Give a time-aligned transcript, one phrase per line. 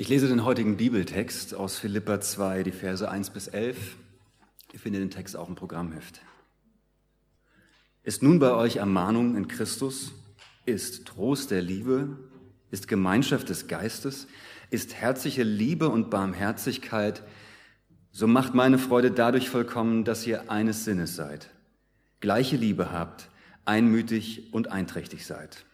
[0.00, 3.98] Ich lese den heutigen Bibeltext aus Philippa 2, die Verse 1 bis 11.
[4.72, 6.22] Ihr findet den Text auch im Programmheft.
[8.02, 10.12] Ist nun bei euch Ermahnung in Christus?
[10.64, 12.16] Ist Trost der Liebe?
[12.70, 14.26] Ist Gemeinschaft des Geistes?
[14.70, 17.22] Ist herzliche Liebe und Barmherzigkeit?
[18.10, 21.50] So macht meine Freude dadurch vollkommen, dass ihr eines Sinnes seid,
[22.20, 23.28] gleiche Liebe habt,
[23.66, 25.66] einmütig und einträchtig seid.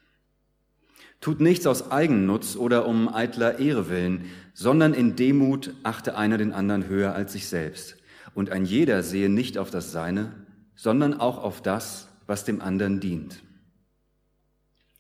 [1.21, 6.53] Tut nichts aus Eigennutz oder um eitler Ehre willen, sondern in Demut achte einer den
[6.53, 7.97] anderen höher als sich selbst.
[8.35, 10.33] Und ein jeder sehe nicht auf das Seine,
[10.75, 13.43] sondern auch auf das, was dem anderen dient.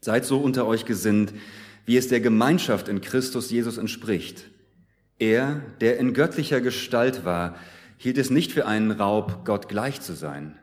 [0.01, 1.33] Seid so unter euch gesinnt,
[1.85, 4.47] wie es der Gemeinschaft in Christus Jesus entspricht.
[5.19, 7.57] Er, der in göttlicher Gestalt war,
[7.97, 10.59] hielt es nicht für einen Raub, Gott gleich zu sein,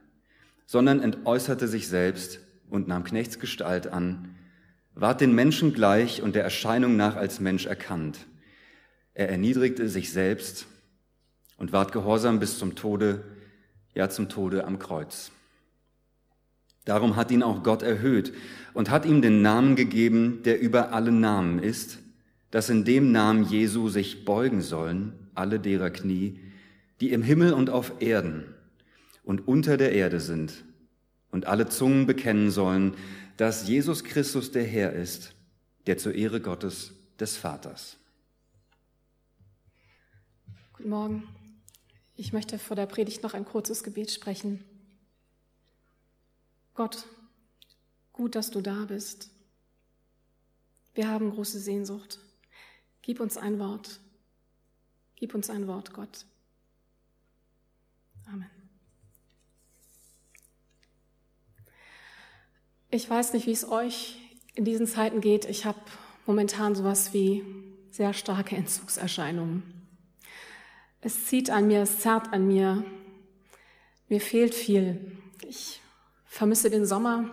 [0.66, 4.36] sondern entäußerte sich selbst und nahm Knechtsgestalt an,
[4.96, 8.20] ward den Menschen gleich und der Erscheinung nach als Mensch erkannt.
[9.14, 10.68] Er erniedrigte sich selbst
[11.58, 13.24] und ward gehorsam bis zum Tode,
[13.94, 15.32] ja zum Tode am Kreuz.
[16.86, 18.34] Darum hat ihn auch Gott erhöht
[18.74, 22.00] und hat ihm den Namen gegeben, der über alle Namen ist,
[22.52, 26.40] dass in dem Namen Jesu sich beugen sollen alle derer Knie,
[27.02, 28.46] die im Himmel und auf Erden
[29.24, 30.64] und unter der Erde sind,
[31.34, 32.96] und alle Zungen bekennen sollen,
[33.38, 35.34] dass Jesus Christus der Herr ist,
[35.88, 37.98] der zur Ehre Gottes des Vaters.
[40.74, 41.28] Guten Morgen.
[42.16, 44.64] Ich möchte vor der Predigt noch ein kurzes Gebet sprechen.
[46.76, 47.08] Gott,
[48.14, 49.32] gut, dass du da bist.
[50.94, 52.20] Wir haben große Sehnsucht.
[53.02, 54.00] Gib uns ein Wort.
[55.16, 56.26] Gib uns ein Wort, Gott.
[58.28, 58.63] Amen.
[62.94, 64.20] Ich weiß nicht, wie es euch
[64.54, 65.46] in diesen Zeiten geht.
[65.46, 65.80] Ich habe
[66.28, 67.44] momentan sowas wie
[67.90, 69.64] sehr starke Entzugserscheinungen.
[71.02, 72.84] Es zieht an mir, es zerrt an mir.
[74.10, 75.12] Mir fehlt viel.
[75.42, 75.82] Ich
[76.28, 77.32] vermisse den Sommer.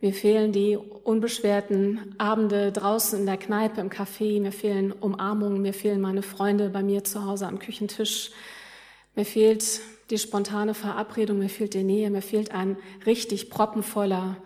[0.00, 4.40] Mir fehlen die unbeschwerten Abende draußen in der Kneipe, im Café.
[4.40, 5.62] Mir fehlen Umarmungen.
[5.62, 8.32] Mir fehlen meine Freunde bei mir zu Hause am Küchentisch.
[9.14, 14.36] Mir fehlt die spontane Verabredung, mir fehlt die Nähe, mir fehlt ein richtig proppenvoller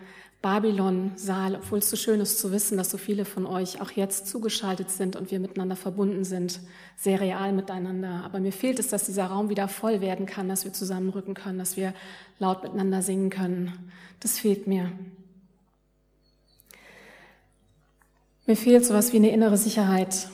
[0.43, 4.27] Babylon-Saal, obwohl es so schön ist zu wissen, dass so viele von euch auch jetzt
[4.27, 6.61] zugeschaltet sind und wir miteinander verbunden sind,
[6.97, 8.23] sehr real miteinander.
[8.25, 11.59] Aber mir fehlt es, dass dieser Raum wieder voll werden kann, dass wir zusammenrücken können,
[11.59, 11.93] dass wir
[12.39, 13.93] laut miteinander singen können.
[14.21, 14.91] Das fehlt mir.
[18.47, 20.31] Mir fehlt sowas wie eine innere Sicherheit.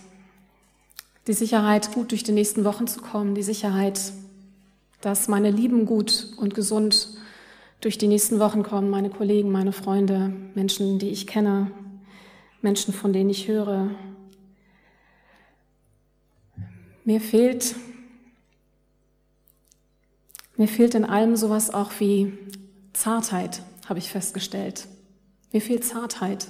[1.27, 4.01] Die Sicherheit, gut durch die nächsten Wochen zu kommen, die Sicherheit,
[5.07, 7.11] dass meine Lieben gut und gesund
[7.81, 11.71] durch die nächsten Wochen kommen, meine Kollegen, meine Freunde, Menschen, die ich kenne,
[12.61, 13.89] Menschen, von denen ich höre.
[17.05, 17.77] Mir fehlt,
[20.57, 22.37] mir fehlt in allem sowas auch wie
[22.93, 24.89] Zartheit, habe ich festgestellt.
[25.53, 26.49] Mir fehlt Zartheit.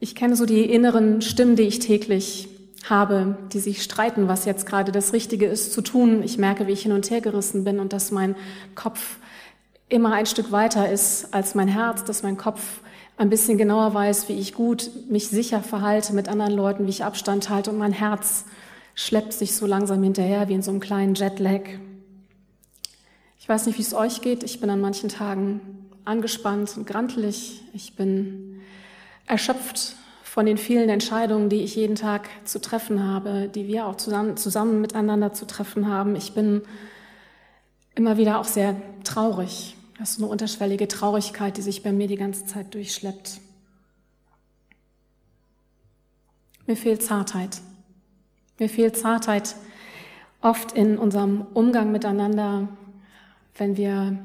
[0.00, 2.46] Ich kenne so die inneren Stimmen, die ich täglich
[2.88, 6.22] habe, die sich streiten, was jetzt gerade das Richtige ist zu tun.
[6.22, 8.34] Ich merke, wie ich hin und her gerissen bin und dass mein
[8.74, 9.16] Kopf
[9.88, 12.80] immer ein Stück weiter ist als mein Herz, dass mein Kopf
[13.16, 17.04] ein bisschen genauer weiß, wie ich gut mich sicher verhalte mit anderen Leuten, wie ich
[17.04, 18.44] Abstand halte und mein Herz
[18.94, 21.62] schleppt sich so langsam hinterher wie in so einem kleinen Jetlag.
[23.38, 24.42] Ich weiß nicht, wie es euch geht.
[24.42, 25.60] Ich bin an manchen Tagen
[26.04, 27.62] angespannt und grantelig.
[27.72, 28.60] Ich bin
[29.26, 29.96] erschöpft
[30.30, 34.36] von den vielen Entscheidungen, die ich jeden Tag zu treffen habe, die wir auch zusammen,
[34.36, 36.14] zusammen miteinander zu treffen haben.
[36.14, 36.62] Ich bin
[37.96, 39.74] immer wieder auch sehr traurig.
[39.98, 43.40] Das ist eine unterschwellige Traurigkeit, die sich bei mir die ganze Zeit durchschleppt.
[46.64, 47.60] Mir fehlt Zartheit.
[48.60, 49.56] Mir fehlt Zartheit
[50.42, 52.68] oft in unserem Umgang miteinander,
[53.60, 54.18] wenn wir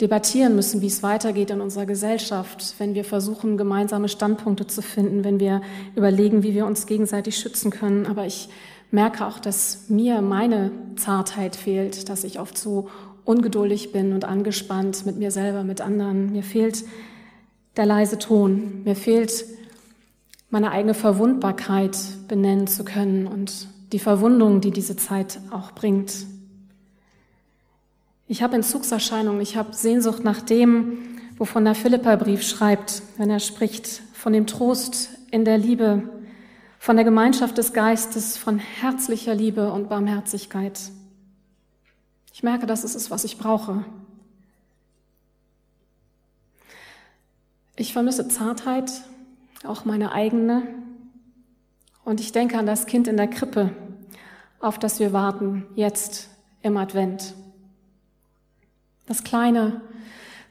[0.00, 5.24] debattieren müssen, wie es weitergeht in unserer Gesellschaft, wenn wir versuchen, gemeinsame Standpunkte zu finden,
[5.24, 5.62] wenn wir
[5.96, 8.06] überlegen, wie wir uns gegenseitig schützen können.
[8.06, 8.48] Aber ich
[8.90, 12.88] merke auch, dass mir meine Zartheit fehlt, dass ich oft so
[13.24, 16.32] ungeduldig bin und angespannt mit mir selber, mit anderen.
[16.32, 16.84] Mir fehlt
[17.76, 18.82] der leise Ton.
[18.84, 19.46] Mir fehlt
[20.50, 21.96] meine eigene Verwundbarkeit
[22.28, 26.12] benennen zu können und die Verwundung, die diese Zeit auch bringt.
[28.32, 33.86] Ich habe Entzugserscheinungen, ich habe Sehnsucht nach dem, wovon der Philipperbrief schreibt, wenn er spricht
[34.14, 36.08] von dem Trost in der Liebe,
[36.78, 40.80] von der Gemeinschaft des Geistes, von herzlicher Liebe und Barmherzigkeit.
[42.32, 43.84] Ich merke, das ist es, was ich brauche.
[47.76, 48.90] Ich vermisse Zartheit,
[49.62, 50.62] auch meine eigene.
[52.02, 53.76] Und ich denke an das Kind in der Krippe,
[54.58, 56.30] auf das wir warten, jetzt
[56.62, 57.34] im Advent.
[59.12, 59.82] Das kleine,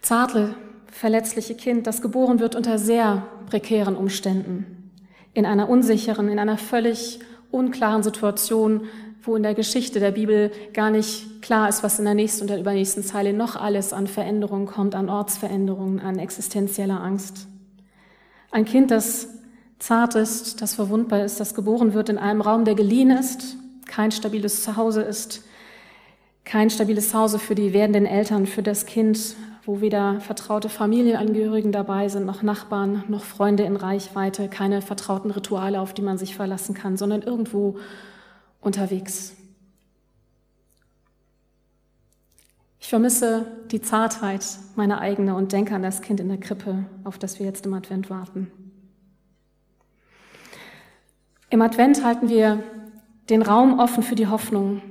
[0.03, 0.53] zarte,
[0.85, 4.91] verletzliche Kind, das geboren wird unter sehr prekären Umständen,
[5.33, 8.81] in einer unsicheren, in einer völlig unklaren Situation,
[9.23, 12.51] wo in der Geschichte der Bibel gar nicht klar ist, was in der nächsten und
[12.51, 17.47] der übernächsten Zeile noch alles an Veränderungen kommt, an Ortsveränderungen, an existenzieller Angst.
[18.51, 19.27] Ein Kind, das
[19.79, 23.57] zart ist, das verwundbar ist, das geboren wird in einem Raum, der geliehen ist,
[23.87, 25.45] kein stabiles Zuhause ist,
[26.45, 29.35] kein stabiles Zuhause für die werdenden Eltern, für das Kind,
[29.65, 35.79] wo weder vertraute Familienangehörigen dabei sind, noch Nachbarn, noch Freunde in Reichweite, keine vertrauten Rituale,
[35.79, 37.77] auf die man sich verlassen kann, sondern irgendwo
[38.59, 39.35] unterwegs.
[42.79, 44.43] Ich vermisse die Zartheit
[44.75, 47.73] meiner eigene und denke an das Kind in der Krippe, auf das wir jetzt im
[47.75, 48.51] Advent warten.
[51.51, 52.63] Im Advent halten wir
[53.29, 54.81] den Raum offen für die Hoffnung,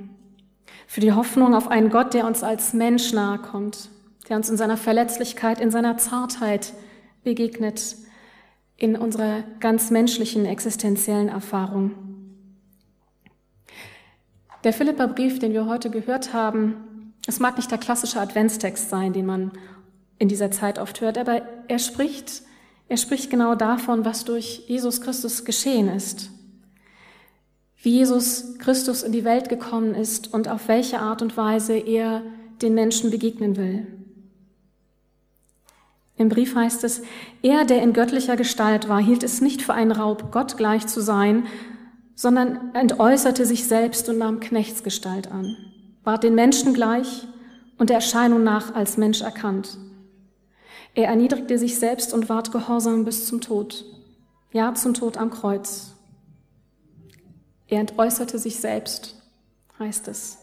[0.91, 3.87] für die Hoffnung auf einen Gott, der uns als Mensch nahe kommt,
[4.27, 6.73] der uns in seiner Verletzlichkeit, in seiner Zartheit
[7.23, 7.95] begegnet,
[8.75, 11.93] in unserer ganz menschlichen existenziellen Erfahrung.
[14.65, 19.25] Der Philipperbrief, den wir heute gehört haben, es mag nicht der klassische Adventstext sein, den
[19.25, 19.53] man
[20.19, 22.41] in dieser Zeit oft hört, aber er spricht,
[22.89, 26.31] er spricht genau davon, was durch Jesus Christus geschehen ist.
[27.81, 32.21] Wie Jesus Christus in die Welt gekommen ist und auf welche Art und Weise er
[32.61, 33.87] den Menschen begegnen will.
[36.15, 37.01] Im Brief heißt es,
[37.41, 41.01] er, der in göttlicher Gestalt war, hielt es nicht für einen Raub, Gott gleich zu
[41.01, 41.47] sein,
[42.13, 45.57] sondern entäußerte sich selbst und nahm Knechtsgestalt an,
[46.03, 47.25] ward den Menschen gleich
[47.79, 49.79] und der Erscheinung nach als Mensch erkannt.
[50.93, 53.85] Er erniedrigte sich selbst und ward gehorsam bis zum Tod,
[54.51, 55.95] ja zum Tod am Kreuz.
[57.71, 59.15] Er entäußerte sich selbst,
[59.79, 60.37] heißt es.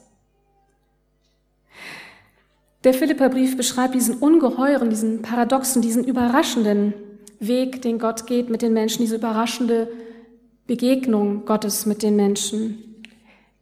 [2.84, 6.94] Der Philipperbrief beschreibt diesen ungeheuren, diesen paradoxen, diesen überraschenden
[7.38, 9.92] Weg, den Gott geht mit den Menschen, diese überraschende
[10.66, 13.02] Begegnung Gottes mit den Menschen.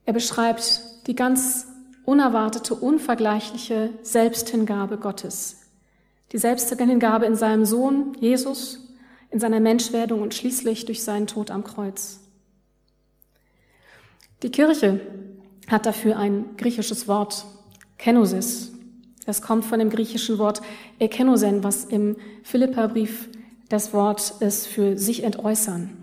[0.04, 1.66] Er beschreibt die ganz
[2.04, 5.62] unerwartete, unvergleichliche Selbsthingabe Gottes.
[6.30, 8.94] Die Selbsthingabe in seinem Sohn Jesus,
[9.30, 12.20] in seiner Menschwerdung und schließlich durch seinen Tod am Kreuz.
[14.46, 15.00] Die Kirche
[15.66, 17.44] hat dafür ein griechisches Wort,
[17.98, 18.70] Kenosis.
[19.24, 20.62] Das kommt von dem griechischen Wort
[21.00, 22.14] ekenosen, was im
[22.44, 23.28] Philipperbrief
[23.68, 25.96] das Wort ist für sich entäußern.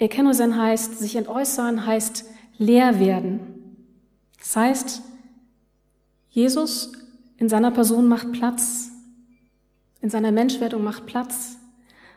[0.00, 2.24] Ekenosen heißt, sich entäußern heißt
[2.58, 3.38] leer werden.
[4.40, 5.02] Das heißt,
[6.30, 6.90] Jesus
[7.36, 8.90] in seiner Person macht Platz,
[10.00, 11.56] in seiner Menschwerdung macht Platz,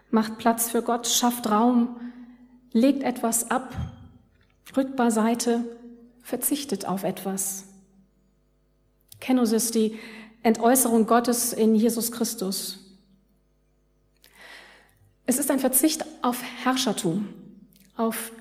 [0.10, 1.96] macht Platz für Gott, schafft Raum,
[2.74, 3.72] legt etwas ab,
[4.76, 5.64] rückt beiseite,
[6.22, 7.66] verzichtet auf etwas.
[9.20, 9.98] Kenosis, die
[10.44, 12.80] Entäußerung Gottes in Jesus Christus.
[15.26, 17.28] Es ist ein Verzicht auf Herrschertum
[17.98, 18.32] auf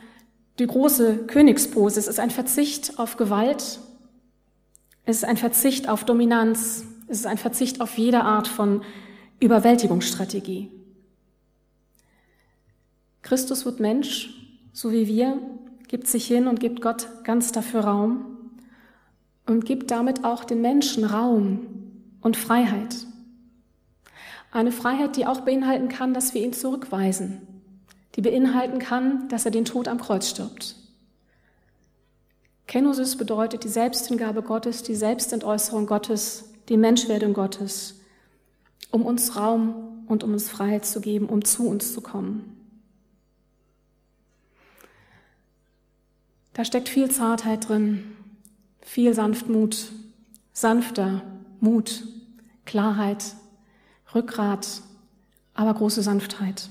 [0.58, 1.98] die große Königspose.
[1.98, 3.80] Es ist ein Verzicht auf Gewalt.
[5.04, 6.84] Es ist ein Verzicht auf Dominanz.
[7.08, 8.82] Es ist ein Verzicht auf jede Art von
[9.40, 10.70] Überwältigungsstrategie.
[13.22, 14.30] Christus wird Mensch,
[14.72, 15.40] so wie wir,
[15.88, 18.24] gibt sich hin und gibt Gott ganz dafür Raum
[19.46, 21.60] und gibt damit auch den Menschen Raum
[22.20, 22.96] und Freiheit.
[24.50, 27.46] Eine Freiheit, die auch beinhalten kann, dass wir ihn zurückweisen,
[28.14, 30.76] die beinhalten kann, dass er den Tod am Kreuz stirbt.
[32.66, 38.00] Kenosis bedeutet die Selbsthingabe Gottes, die Selbstentäußerung Gottes, die Menschwerdung Gottes,
[38.90, 42.55] um uns Raum und um uns Freiheit zu geben, um zu uns zu kommen.
[46.56, 48.02] Da steckt viel Zartheit drin,
[48.80, 49.92] viel Sanftmut,
[50.54, 51.20] sanfter
[51.60, 52.04] Mut,
[52.64, 53.34] Klarheit,
[54.14, 54.80] Rückgrat,
[55.52, 56.70] aber große Sanftheit.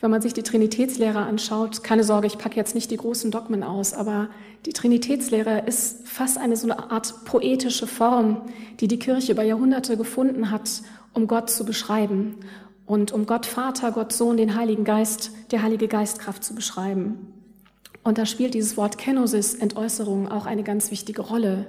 [0.00, 3.62] Wenn man sich die Trinitätslehre anschaut, keine Sorge, ich packe jetzt nicht die großen Dogmen
[3.62, 4.30] aus, aber
[4.64, 8.46] die Trinitätslehre ist fast eine so eine Art poetische Form,
[8.80, 10.80] die die Kirche über Jahrhunderte gefunden hat,
[11.12, 12.36] um Gott zu beschreiben
[12.86, 17.41] und um Gott Vater, Gott Sohn, den Heiligen Geist, der Heilige Geistkraft zu beschreiben.
[18.04, 21.66] Und da spielt dieses Wort Kenosis, Entäußerung, auch eine ganz wichtige Rolle.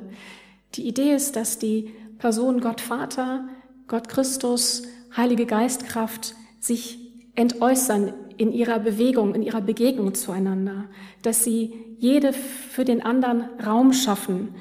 [0.75, 3.47] Die Idee ist, dass die Person Gott Vater,
[3.87, 4.83] Gott Christus,
[5.15, 6.97] Heilige Geistkraft sich
[7.35, 10.85] entäußern in ihrer Bewegung, in ihrer Begegnung zueinander,
[11.21, 14.55] dass sie jede für den anderen Raum schaffen.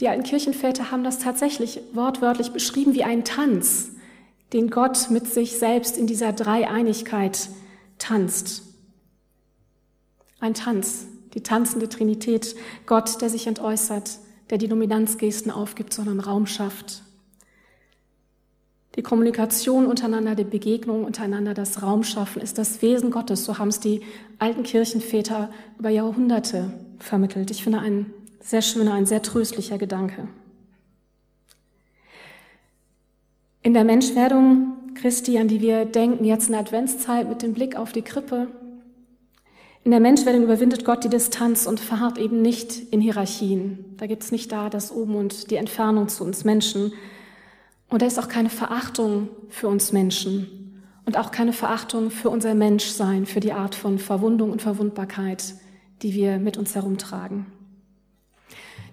[0.00, 3.92] Die alten Kirchenväter haben das tatsächlich wortwörtlich beschrieben wie einen Tanz,
[4.52, 7.48] den Gott mit sich selbst in dieser Dreieinigkeit
[7.98, 8.65] tanzt.
[10.40, 14.18] Ein Tanz, die tanzende Trinität, Gott, der sich entäußert,
[14.50, 17.02] der die Dominanzgesten aufgibt, sondern Raum schafft.
[18.96, 23.44] Die Kommunikation untereinander, die Begegnung untereinander, das Raumschaffen ist das Wesen Gottes.
[23.44, 24.00] So haben es die
[24.38, 27.50] alten Kirchenväter über Jahrhunderte vermittelt.
[27.50, 28.06] Ich finde ein
[28.40, 30.28] sehr schöner, ein sehr tröstlicher Gedanke.
[33.62, 37.76] In der Menschwerdung Christi, an die wir denken, jetzt in der Adventszeit mit dem Blick
[37.76, 38.48] auf die Krippe,
[39.86, 43.84] in der Menschwerdung überwindet Gott die Distanz und verharrt eben nicht in Hierarchien.
[43.98, 46.92] Da gibt es nicht da das Oben und die Entfernung zu uns Menschen.
[47.88, 52.56] Und da ist auch keine Verachtung für uns Menschen und auch keine Verachtung für unser
[52.56, 55.54] Menschsein, für die Art von Verwundung und Verwundbarkeit,
[56.02, 57.46] die wir mit uns herumtragen.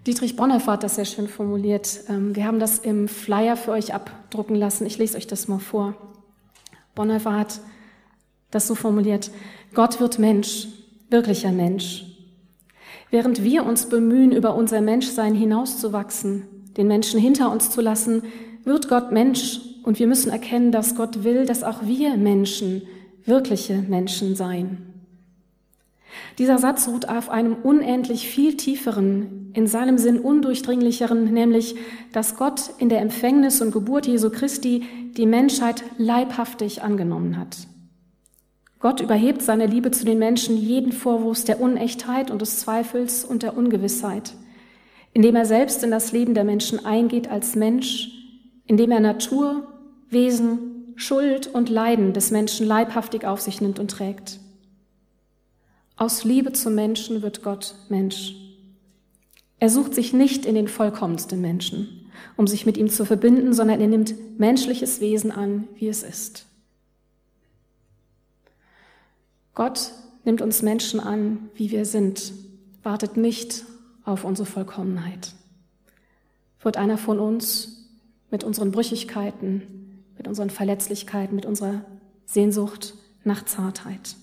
[0.06, 2.02] Dietrich Bonhoeffer hat das sehr schön formuliert.
[2.08, 4.86] Ähm, wir haben das im Flyer für euch abdrucken lassen.
[4.86, 5.96] Ich lese euch das mal vor.
[6.94, 7.62] Bonhoeffer hat
[8.52, 9.32] das so formuliert.
[9.74, 10.68] Gott wird Mensch,
[11.14, 12.04] wirklicher Mensch.
[13.12, 18.24] Während wir uns bemühen, über unser Menschsein hinauszuwachsen, den Menschen hinter uns zu lassen,
[18.66, 22.82] wird Gott Mensch und wir müssen erkennen, dass Gott will, dass auch wir Menschen
[23.26, 24.94] wirkliche Menschen seien.
[26.40, 31.76] Dieser Satz ruht auf einem unendlich viel tieferen, in seinem Sinn undurchdringlicheren, nämlich,
[32.12, 34.84] dass Gott in der Empfängnis und Geburt Jesu Christi
[35.16, 37.68] die Menschheit leibhaftig angenommen hat.
[38.84, 43.42] Gott überhebt seine Liebe zu den Menschen jeden Vorwurf der Unechtheit und des Zweifels und
[43.42, 44.34] der Ungewissheit,
[45.14, 48.12] indem er selbst in das Leben der Menschen eingeht als Mensch,
[48.66, 49.70] indem er Natur,
[50.10, 54.42] Wesen, Schuld und Leiden des Menschen leibhaftig auf sich nimmt und trägt.
[55.96, 58.36] Aus Liebe zum Menschen wird Gott Mensch.
[59.60, 63.80] Er sucht sich nicht in den vollkommensten Menschen, um sich mit ihm zu verbinden, sondern
[63.80, 66.48] er nimmt menschliches Wesen an, wie es ist.
[69.54, 69.92] Gott
[70.24, 72.34] nimmt uns Menschen an, wie wir sind,
[72.82, 73.66] wartet nicht
[74.04, 75.34] auf unsere Vollkommenheit.
[76.62, 77.90] Wird einer von uns
[78.32, 81.86] mit unseren Brüchigkeiten, mit unseren Verletzlichkeiten, mit unserer
[82.26, 84.16] Sehnsucht nach Zartheit.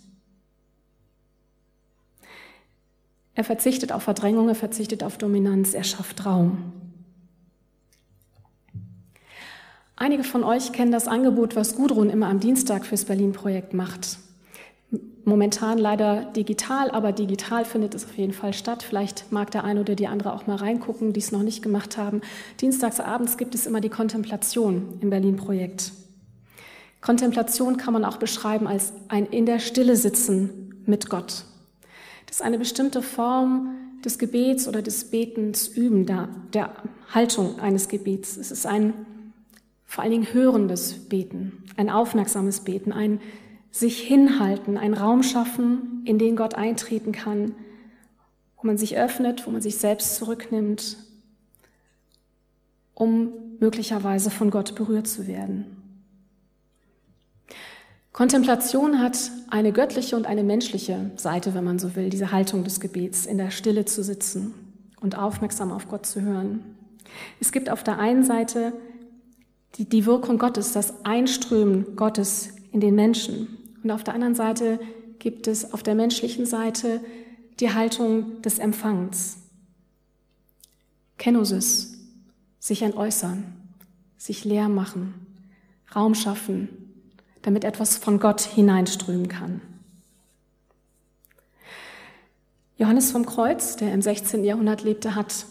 [3.35, 6.73] Er verzichtet auf Verdrängung, er verzichtet auf Dominanz, er schafft Raum.
[9.97, 14.19] Einige von euch kennen das Angebot, was Gudrun immer am Dienstag fürs Berlin-Projekt macht.
[15.25, 18.83] Momentan leider digital, aber digital findet es auf jeden Fall statt.
[18.83, 21.99] Vielleicht mag der eine oder die andere auch mal reingucken, die es noch nicht gemacht
[21.99, 22.23] haben.
[22.61, 25.93] Dienstagsabends gibt es immer die Kontemplation im Berlin-Projekt.
[27.01, 31.45] Kontemplation kann man auch beschreiben als ein in der Stille sitzen mit Gott.
[32.27, 33.75] Das ist eine bestimmte Form
[34.05, 36.73] des Gebets oder des Betens üben, der, der
[37.13, 38.37] Haltung eines Gebets.
[38.37, 38.95] Es ist ein
[39.91, 43.21] vor allen Dingen hörendes Beten, ein aufmerksames Beten, ein
[43.71, 47.55] sich hinhalten, einen Raum schaffen, in den Gott eintreten kann,
[48.57, 50.97] wo man sich öffnet, wo man sich selbst zurücknimmt,
[52.95, 55.77] um möglicherweise von Gott berührt zu werden.
[58.13, 62.81] Kontemplation hat eine göttliche und eine menschliche Seite, wenn man so will, diese Haltung des
[62.81, 64.53] Gebets, in der Stille zu sitzen
[65.01, 66.77] und aufmerksam auf Gott zu hören.
[67.41, 68.73] Es gibt auf der einen Seite
[69.77, 73.60] die, die Wirkung Gottes, das Einströmen Gottes in den Menschen.
[73.83, 74.79] Und auf der anderen Seite
[75.19, 77.01] gibt es auf der menschlichen Seite
[77.61, 79.37] die Haltung des Empfangens.
[81.19, 81.99] Kenosis,
[82.59, 83.45] sich entäußern,
[84.17, 85.15] sich leer machen,
[85.95, 86.69] Raum schaffen,
[87.43, 89.61] damit etwas von Gott hineinströmen kann.
[92.77, 94.43] Johannes vom Kreuz, der im 16.
[94.43, 95.45] Jahrhundert lebte, hat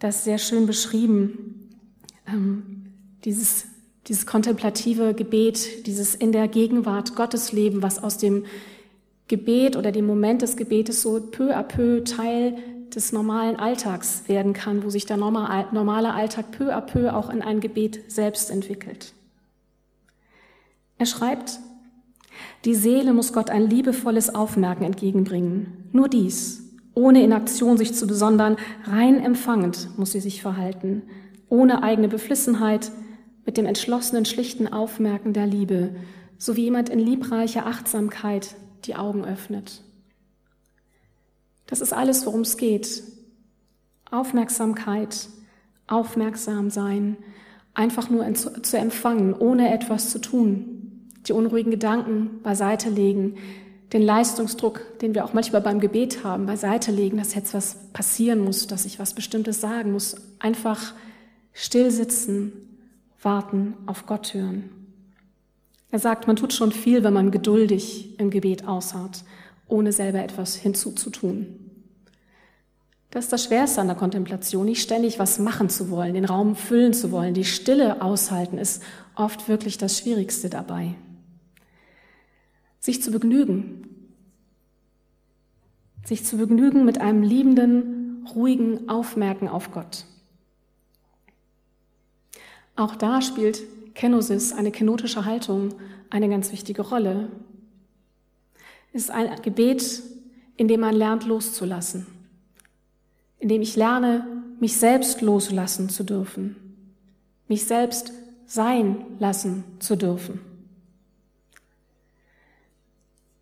[0.00, 1.70] das sehr schön beschrieben.
[2.26, 2.92] Ähm,
[3.24, 3.66] dieses
[4.08, 8.44] dieses kontemplative Gebet, dieses in der Gegenwart Gottes Leben, was aus dem
[9.28, 12.56] Gebet oder dem Moment des Gebetes so peu à peu Teil
[12.94, 17.42] des normalen Alltags werden kann, wo sich der normale Alltag peu à peu auch in
[17.42, 19.12] ein Gebet selbst entwickelt.
[20.96, 21.60] Er schreibt,
[22.64, 25.88] die Seele muss Gott ein liebevolles Aufmerken entgegenbringen.
[25.92, 26.62] Nur dies,
[26.94, 31.02] ohne in Aktion sich zu besondern, rein empfangend muss sie sich verhalten,
[31.50, 32.90] ohne eigene Beflissenheit,
[33.48, 35.96] mit dem entschlossenen, schlichten Aufmerken der Liebe,
[36.36, 39.80] so wie jemand in liebreicher Achtsamkeit die Augen öffnet.
[41.64, 43.02] Das ist alles, worum es geht.
[44.10, 45.30] Aufmerksamkeit,
[45.86, 47.16] aufmerksam sein,
[47.72, 53.36] einfach nur zu empfangen, ohne etwas zu tun, die unruhigen Gedanken beiseite legen,
[53.94, 58.44] den Leistungsdruck, den wir auch manchmal beim Gebet haben, beiseite legen, dass jetzt was passieren
[58.44, 60.16] muss, dass ich was Bestimmtes sagen muss.
[60.38, 60.92] Einfach
[61.54, 62.67] still sitzen,
[63.22, 64.70] warten, auf Gott hören.
[65.90, 69.24] Er sagt, man tut schon viel, wenn man geduldig im Gebet ausharrt,
[69.66, 71.68] ohne selber etwas hinzuzutun.
[73.10, 76.56] Das ist das Schwerste an der Kontemplation, nicht ständig was machen zu wollen, den Raum
[76.56, 77.32] füllen zu wollen.
[77.32, 78.82] Die Stille aushalten ist
[79.14, 80.94] oft wirklich das Schwierigste dabei.
[82.80, 83.88] Sich zu begnügen,
[86.04, 90.04] sich zu begnügen mit einem liebenden, ruhigen Aufmerken auf Gott.
[92.78, 93.60] Auch da spielt
[93.94, 95.74] Kenosis, eine kenotische Haltung,
[96.08, 97.28] eine ganz wichtige Rolle.
[98.94, 100.02] Es ist ein Gebet,
[100.56, 102.06] in dem man lernt loszulassen
[103.38, 104.26] indem ich lerne,
[104.60, 106.56] mich selbst loslassen zu dürfen,
[107.46, 108.12] mich selbst
[108.46, 110.40] sein lassen zu dürfen.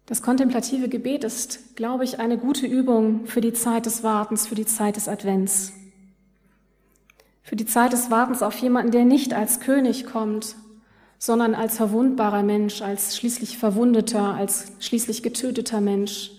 [0.04, 4.54] Das kontemplative Gebet ist, glaube ich, eine gute Übung für die Zeit des Wartens, für
[4.54, 5.72] die Zeit des Advents.
[7.46, 10.56] Für die Zeit des Wartens auf jemanden, der nicht als König kommt,
[11.16, 16.32] sondern als verwundbarer Mensch, als schließlich verwundeter, als schließlich getöteter Mensch,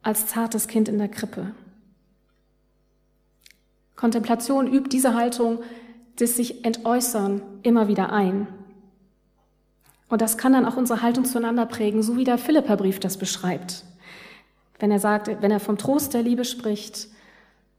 [0.00, 1.50] als zartes Kind in der Krippe.
[3.96, 5.58] Kontemplation übt diese Haltung
[6.20, 8.46] des sich entäußern immer wieder ein.
[10.08, 13.82] Und das kann dann auch unsere Haltung zueinander prägen, so wie der Philipperbrief das beschreibt.
[14.78, 17.08] Wenn er sagt, wenn er vom Trost der Liebe spricht,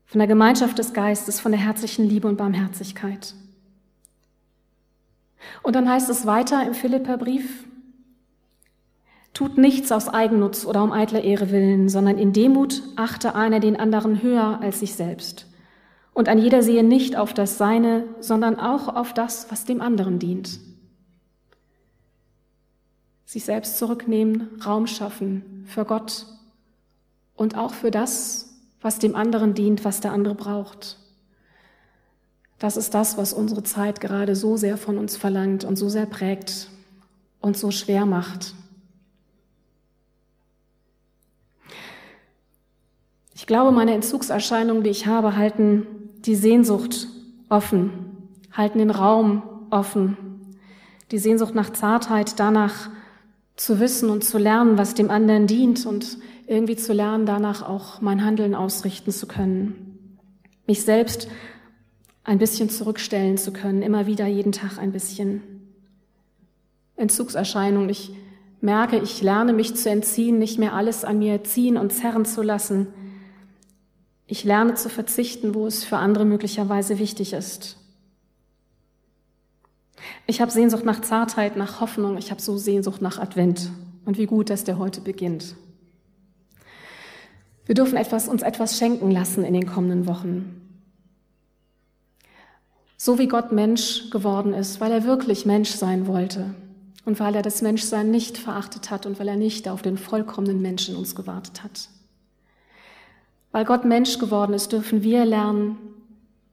[0.10, 3.36] von der Gemeinschaft des Geistes, von der herzlichen Liebe und Barmherzigkeit.
[5.62, 7.66] Und dann heißt es weiter im Philipperbrief,
[9.36, 13.80] tut nichts aus Eigennutz oder um eitler Ehre willen, sondern in Demut achte einer den
[13.80, 15.46] anderen höher als sich selbst.
[16.16, 20.18] Und ein jeder sehe nicht auf das Seine, sondern auch auf das, was dem anderen
[20.18, 20.60] dient.
[23.26, 26.26] Sich selbst zurücknehmen, Raum schaffen für Gott
[27.36, 28.49] und auch für das,
[28.82, 30.98] was dem anderen dient, was der andere braucht.
[32.60, 36.06] Das ist das, was unsere Zeit gerade so sehr von uns verlangt und so sehr
[36.06, 36.70] prägt
[37.40, 38.54] und so schwer macht.
[43.34, 45.88] Ich glaube, meine Entzugserscheinungen, die ich habe, halten
[46.26, 47.08] die Sehnsucht
[47.48, 47.92] offen,
[48.52, 50.18] halten den Raum offen,
[51.12, 52.90] die Sehnsucht nach Zartheit, danach
[53.60, 56.18] zu wissen und zu lernen, was dem anderen dient und
[56.48, 60.18] irgendwie zu lernen, danach auch mein Handeln ausrichten zu können,
[60.66, 61.28] mich selbst
[62.24, 65.44] ein bisschen zurückstellen zu können, immer wieder jeden Tag ein bisschen.
[66.96, 68.12] Entzugserscheinung, ich
[68.62, 72.42] merke, ich lerne mich zu entziehen, nicht mehr alles an mir ziehen und zerren zu
[72.42, 72.88] lassen,
[74.26, 77.79] ich lerne zu verzichten, wo es für andere möglicherweise wichtig ist.
[80.28, 82.18] Ich habe Sehnsucht nach Zartheit, nach Hoffnung.
[82.18, 83.72] Ich habe so Sehnsucht nach Advent.
[84.06, 85.56] Und wie gut, dass der heute beginnt.
[87.66, 90.60] Wir dürfen etwas, uns etwas schenken lassen in den kommenden Wochen.
[92.98, 96.54] So wie Gott Mensch geworden ist, weil er wirklich Mensch sein wollte
[97.06, 100.62] und weil er das Menschsein nicht verachtet hat und weil er nicht auf den vollkommenen
[100.62, 101.90] Menschen uns gewartet hat.
[103.52, 105.78] Weil Gott Mensch geworden ist, dürfen wir lernen,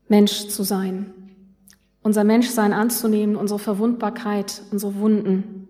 [0.08, 1.12] Mensch zu sein.
[2.06, 5.66] Unser Menschsein anzunehmen, unsere Verwundbarkeit, unsere Wunden.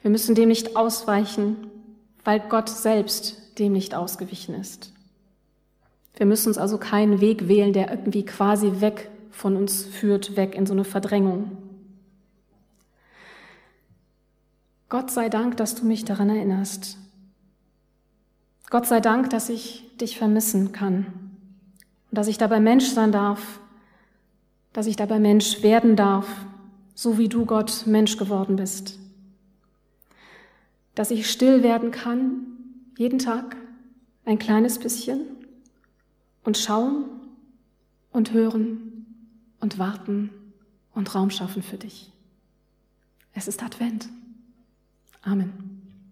[0.00, 1.70] Wir müssen dem nicht ausweichen,
[2.24, 4.94] weil Gott selbst dem nicht ausgewichen ist.
[6.16, 10.54] Wir müssen uns also keinen Weg wählen, der irgendwie quasi weg von uns führt, weg
[10.54, 11.58] in so eine Verdrängung.
[14.88, 16.96] Gott sei Dank, dass du mich daran erinnerst.
[18.70, 21.08] Gott sei Dank, dass ich dich vermissen kann
[22.10, 23.58] und dass ich dabei Mensch sein darf,
[24.72, 26.26] dass ich dabei Mensch werden darf,
[26.94, 28.98] so wie du Gott Mensch geworden bist.
[30.94, 32.46] Dass ich still werden kann,
[32.96, 33.56] jeden Tag
[34.24, 35.22] ein kleines bisschen
[36.44, 37.04] und schauen
[38.12, 39.06] und hören
[39.60, 40.30] und warten
[40.94, 42.12] und Raum schaffen für dich.
[43.34, 44.08] Es ist Advent.
[45.22, 45.71] Amen.